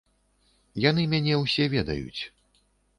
[0.89, 2.21] Яны мяне ўсе ведаюць.